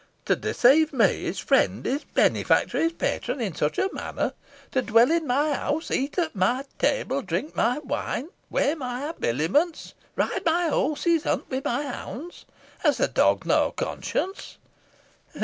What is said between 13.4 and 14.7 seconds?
no conscience?"